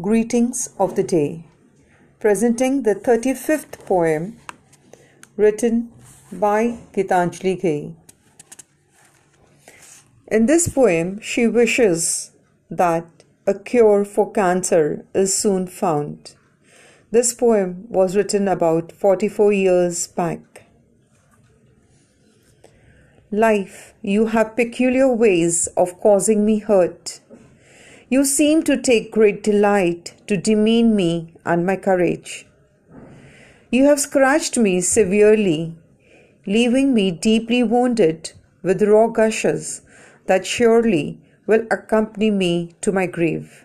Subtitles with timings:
[0.00, 1.44] Greetings of the day.
[2.18, 4.40] Presenting the 35th poem
[5.36, 5.92] written
[6.32, 7.94] by Gitanjali Ghai.
[10.26, 12.32] In this poem, she wishes
[12.68, 13.06] that
[13.46, 16.34] a cure for cancer is soon found.
[17.12, 20.66] This poem was written about 44 years back.
[23.30, 27.03] Life, you have peculiar ways of causing me hurt.
[28.10, 32.46] You seem to take great delight to demean me and my courage.
[33.70, 35.74] You have scratched me severely,
[36.46, 39.80] leaving me deeply wounded with raw gushes
[40.26, 43.64] that surely will accompany me to my grave.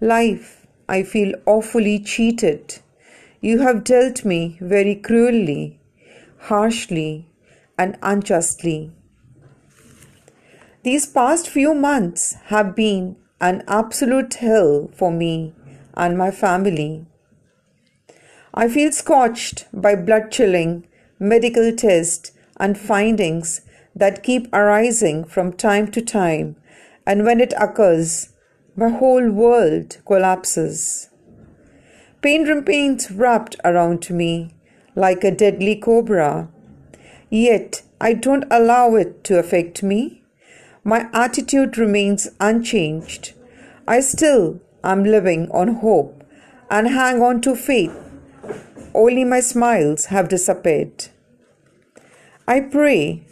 [0.00, 2.78] Life, I feel awfully cheated.
[3.40, 5.80] You have dealt me very cruelly,
[6.38, 7.26] harshly,
[7.76, 8.92] and unjustly.
[10.82, 15.54] These past few months have been an absolute hell for me
[15.94, 17.06] and my family.
[18.54, 20.86] I feel scorched by blood chilling
[21.18, 23.60] medical tests and findings
[23.94, 26.56] that keep arising from time to time,
[27.06, 28.30] and when it occurs,
[28.74, 31.10] my whole world collapses.
[32.22, 34.54] Pain remains wrapped around me
[34.94, 36.48] like a deadly cobra
[37.32, 40.21] Yet I don't allow it to affect me.
[40.84, 43.34] My attitude remains unchanged.
[43.86, 46.24] I still am living on hope
[46.70, 47.96] and hang on to faith.
[48.94, 51.06] Only my smiles have disappeared.
[52.48, 53.22] I pray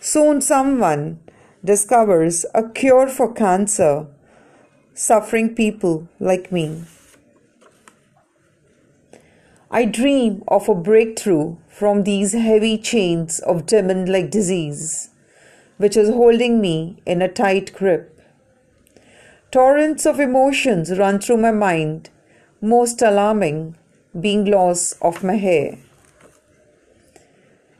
[0.00, 1.18] soon someone
[1.64, 4.06] discovers a cure for cancer,
[4.94, 6.84] suffering people like me.
[9.70, 15.09] I dream of a breakthrough from these heavy chains of demon like disease,
[15.80, 18.20] which is holding me in a tight grip.
[19.50, 22.10] Torrents of emotions run through my mind,
[22.60, 23.74] most alarming
[24.20, 25.78] being loss of my hair.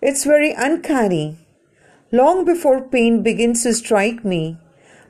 [0.00, 1.36] It's very uncanny.
[2.10, 4.56] Long before pain begins to strike me,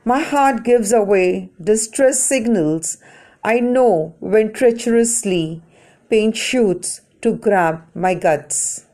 [0.05, 2.99] my heart gives away distress signals
[3.45, 5.63] I know when treacherously
[6.11, 8.87] pain shoots to grab my guts.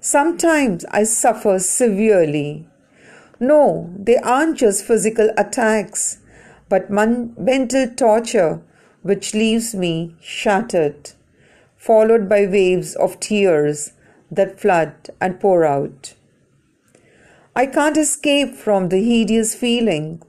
[0.00, 2.68] Sometimes I suffer severely.
[3.40, 6.18] No, they aren't just physical attacks,
[6.68, 8.62] but mental torture
[9.02, 11.12] which leaves me shattered,
[11.76, 13.92] followed by waves of tears
[14.30, 16.14] that flood and pour out.
[17.56, 20.22] I can't escape from the hideous feeling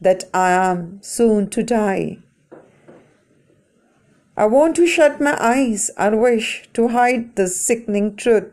[0.00, 2.18] that I am soon to die.
[4.36, 8.50] I want to shut my eyes and wish to hide the sickening truth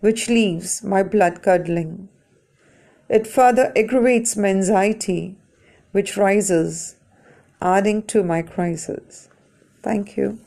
[0.00, 2.08] which leaves my blood curdling.
[3.12, 5.36] It further aggravates my anxiety,
[5.90, 6.96] which rises,
[7.60, 9.28] adding to my crisis.
[9.82, 10.38] Thank you.